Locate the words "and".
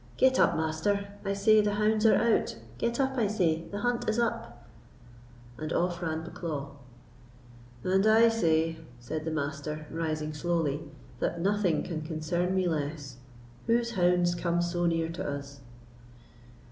5.59-5.71, 7.83-8.07